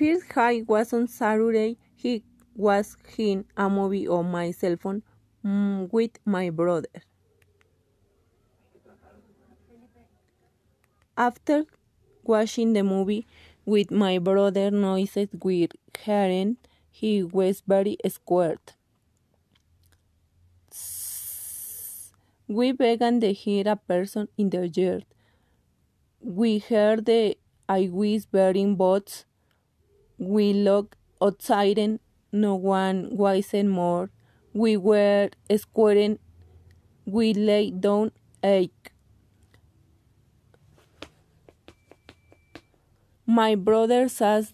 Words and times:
first 0.00 0.32
high 0.32 0.62
was 0.66 0.92
on 0.94 1.06
Saturday. 1.08 1.76
He 1.94 2.22
was 2.56 2.96
in 3.18 3.44
a 3.56 3.68
movie 3.68 4.08
on 4.08 4.30
my 4.30 4.50
cell 4.50 4.76
phone 4.76 5.02
mm, 5.44 5.92
with 5.92 6.18
my 6.24 6.50
brother. 6.50 6.88
After 11.16 11.66
watching 12.24 12.72
the 12.72 12.82
movie 12.82 13.26
with 13.64 13.90
my 13.90 14.18
brother, 14.18 14.70
noises 14.70 15.28
were 15.42 15.68
hearing. 15.98 16.56
He 16.90 17.22
was 17.22 17.62
very 17.66 17.96
scared. 18.08 18.72
We 22.48 22.72
began 22.72 23.20
to 23.20 23.32
hear 23.32 23.64
a 23.66 23.76
person 23.76 24.28
in 24.36 24.50
the 24.50 24.68
yard. 24.68 25.06
We 26.22 26.58
heard 26.60 27.04
the 27.06 27.36
I 27.68 27.88
was 27.92 28.26
bearing 28.26 28.76
boats. 28.76 29.24
We 30.20 30.52
looked 30.52 30.96
outside 31.22 31.78
and 31.78 31.98
no 32.30 32.54
one 32.54 33.08
was 33.10 33.54
more. 33.54 34.10
We 34.52 34.76
were 34.76 35.30
squaring. 35.56 36.18
We 37.06 37.32
lay 37.32 37.70
down 37.70 38.12
ache. 38.44 38.92
My 43.24 43.54
brother 43.54 44.08
says 44.08 44.52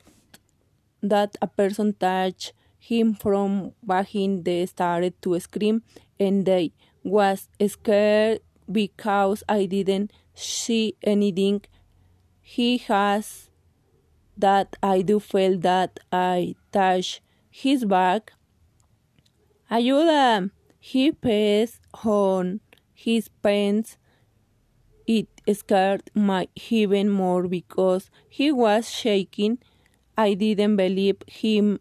that 1.03 1.37
a 1.43 1.49
person 1.49 1.95
touched 1.99 2.53
him 2.79 3.15
from 3.15 3.73
behind. 3.85 4.45
They 4.45 4.67
started 4.67 5.21
to 5.23 5.41
scream 5.41 5.83
and 6.21 6.47
they 6.47 6.73
was 7.03 7.49
scared 7.67 8.41
because 8.71 9.43
I 9.49 9.67
didn't 9.67 10.13
see 10.33 10.95
anything. 11.03 11.63
He 12.41 12.79
has 12.79 13.46
that 14.37 14.77
I 14.83 15.03
do 15.03 15.21
feel 15.21 15.59
that 15.59 16.01
I 16.13 16.55
touch 16.73 17.23
his 17.51 17.85
back. 17.85 18.33
Ayuda! 19.71 20.51
He 20.79 21.11
passed 21.11 21.81
on 22.05 22.61
his 22.95 23.29
pants. 23.29 23.97
It 25.07 25.29
scared 25.55 26.11
me 26.15 26.49
even 26.71 27.11
more 27.11 27.49
because 27.49 28.11
he 28.29 28.53
was 28.53 28.91
shaking. 28.91 29.59
I 30.17 30.35
didn't 30.35 30.77
believe 30.77 31.17
him 31.27 31.81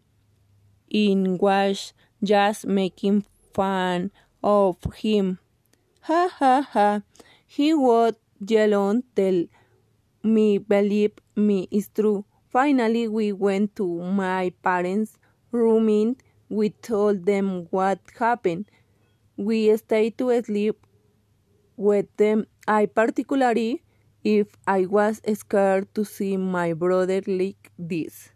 in 0.88 1.38
was 1.38 1.92
just 2.22 2.66
making 2.66 3.24
fun 3.52 4.10
of 4.42 4.76
him. 4.96 5.38
Ha 6.02 6.28
ha 6.38 6.62
ha. 6.72 7.02
He 7.46 7.74
would 7.74 8.16
yell 8.40 8.74
on 8.74 9.04
tell 9.14 9.44
me 10.22 10.58
believe 10.58 11.12
me 11.34 11.68
is 11.70 11.88
true. 11.88 12.24
Finally 12.56 13.06
we 13.06 13.32
went 13.32 13.76
to 13.76 13.86
my 14.18 14.50
parents' 14.62 15.18
room 15.52 15.88
and 15.90 16.22
we 16.48 16.70
told 16.70 17.26
them 17.26 17.66
what 17.70 17.98
happened. 18.18 18.70
We 19.36 19.76
stayed 19.76 20.16
to 20.18 20.42
sleep 20.42 20.86
with 21.76 22.06
them. 22.16 22.46
I 22.66 22.86
particularly 22.86 23.82
if 24.24 24.56
I 24.66 24.86
was 24.86 25.20
scared 25.34 25.94
to 25.96 26.04
see 26.06 26.38
my 26.38 26.72
brother 26.72 27.20
like 27.26 27.70
this. 27.78 28.30